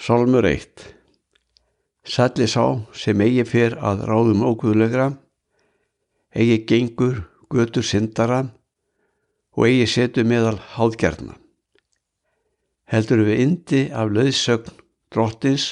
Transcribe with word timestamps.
Sálmur 0.00 0.46
1 0.48 0.80
Salli 2.08 2.46
sá 2.48 2.62
sem 2.96 3.20
eigi 3.20 3.42
fyrr 3.44 3.74
að 3.84 4.06
ráðum 4.08 4.44
óguðlegra, 4.48 5.10
eigi 6.32 6.54
gengur 6.70 7.18
götur 7.52 7.84
syndara 7.84 8.38
og 9.52 9.66
eigi 9.66 9.90
setu 9.92 10.22
meðal 10.24 10.54
háðgjarna. 10.72 11.34
Heldur 12.88 13.20
við 13.26 13.42
indi 13.44 13.80
af 13.92 14.08
löðsögn 14.16 14.78
drottins 15.12 15.66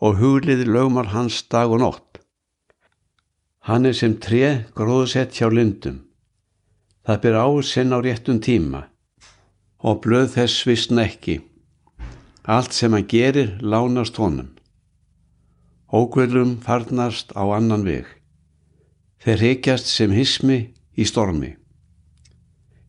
og 0.00 0.16
huglið 0.22 0.62
lögmar 0.70 1.10
hans 1.12 1.42
dag 1.52 1.74
og 1.76 1.82
nótt. 1.84 2.22
Hann 3.68 3.84
er 3.84 3.98
sem 3.98 4.14
tre 4.16 4.64
gróðsett 4.72 5.36
hjá 5.36 5.50
lindum. 5.52 5.98
Það 7.04 7.20
byr 7.26 7.36
á 7.36 7.48
sinn 7.72 7.92
á 7.92 8.00
réttum 8.00 8.40
tíma 8.40 8.86
og 9.84 10.00
blöð 10.08 10.38
þess 10.38 10.64
vissna 10.64 11.04
ekki. 11.04 11.36
Allt 12.46 12.72
sem 12.72 12.92
hann 12.94 13.08
gerir 13.10 13.58
lánast 13.60 14.16
honum. 14.16 14.52
Ókvöldum 15.90 16.60
farnast 16.62 17.32
á 17.34 17.42
annan 17.42 17.82
veg. 17.82 18.06
Þeir 19.18 19.40
reykjast 19.42 19.90
sem 19.90 20.12
hismi 20.14 20.58
í 20.94 21.06
stormi. 21.10 21.56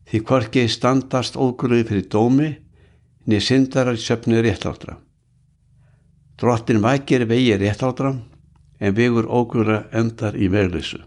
Því 0.06 0.20
hvorki 0.28 0.64
standast 0.70 1.34
ókvöldu 1.36 1.88
fyrir 1.88 2.06
dómi 2.06 2.52
niður 3.26 3.46
syndarar 3.48 3.98
söpni 3.98 4.38
réttláttra. 4.46 4.94
Drottin 6.38 6.78
vækir 6.82 7.26
vegi 7.26 7.56
réttláttra 7.58 8.14
en 8.78 8.94
vegur 8.94 9.26
ókvölda 9.26 9.88
endar 9.90 10.38
í 10.38 10.46
verðlisu. 10.54 11.02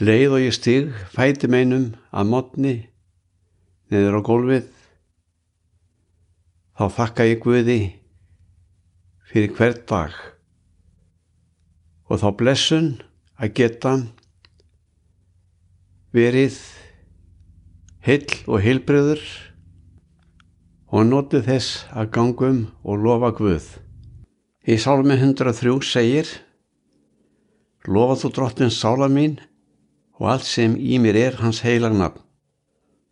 Leið 0.00 0.38
og 0.38 0.40
ég 0.40 0.56
stig 0.56 0.88
fæti 1.12 1.52
meinum 1.52 1.92
að 2.10 2.30
modni 2.32 2.74
niður 3.92 4.18
á 4.18 4.20
gólfið 4.24 4.64
þá 6.74 6.84
þakka 6.90 7.26
ég 7.28 7.42
Guði 7.42 7.80
fyrir 9.30 9.52
hvert 9.54 9.84
dag 9.90 10.14
og 12.10 12.20
þá 12.20 12.28
blessun 12.38 12.88
að 13.38 13.52
geta 13.58 13.92
verið 16.14 16.58
hill 18.04 18.34
og 18.46 18.60
heilbreyður 18.62 19.22
og 20.94 21.06
notið 21.08 21.46
þess 21.48 21.78
að 21.90 22.10
gangum 22.14 22.58
og 22.82 23.00
lofa 23.02 23.32
Guð. 23.34 23.64
Í 24.66 24.76
sálmi 24.80 25.16
103 25.18 25.78
segir 25.84 26.28
Lofa 27.84 28.14
þú 28.16 28.30
drottin 28.32 28.70
sála 28.72 29.10
mín 29.12 29.34
og 30.16 30.30
allt 30.32 30.46
sem 30.48 30.76
í 30.78 30.96
mér 31.02 31.18
er 31.20 31.34
hans 31.42 31.60
heilagnafn. 31.66 32.22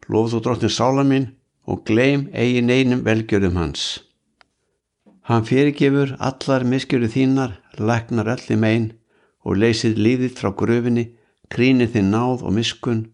Lofa 0.08 0.32
þú 0.32 0.40
drottin 0.46 0.72
sála 0.72 1.04
mín 1.04 1.26
og 1.66 1.84
gleym 1.86 2.28
eigin 2.34 2.70
einum 2.70 3.04
velgjörum 3.06 3.56
hans. 3.56 4.02
Hann 5.28 5.46
fyrirgefur 5.46 6.16
allar 6.18 6.64
miskjöru 6.66 7.08
þínar, 7.14 7.54
læknar 7.78 8.30
allir 8.34 8.58
megin 8.58 8.90
og 9.46 9.58
leysið 9.62 10.00
líðið 10.04 10.34
frá 10.38 10.50
gröfinni, 10.58 11.06
krínir 11.52 11.90
þið 11.94 12.08
náð 12.10 12.44
og 12.46 12.56
miskun. 12.58 13.06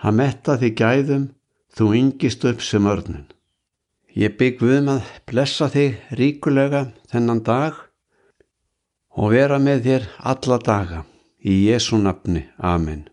Hann 0.00 0.18
metta 0.20 0.56
þið 0.60 0.74
gæðum, 0.80 1.28
þú 1.76 1.92
yngist 2.00 2.44
upp 2.48 2.64
sem 2.64 2.88
örnun. 2.88 3.28
Ég 4.12 4.36
bygg 4.40 4.60
við 4.60 4.78
um 4.80 4.90
að 4.96 5.14
blessa 5.28 5.68
þig 5.72 6.00
ríkulega 6.18 6.86
þennan 7.12 7.44
dag 7.46 7.78
og 9.16 9.32
vera 9.36 9.60
með 9.60 9.88
þér 9.88 10.10
alla 10.32 10.60
daga. 10.60 11.06
Í 11.42 11.64
Jésu 11.66 11.98
nafni. 11.98 12.46
Amen. 12.58 13.11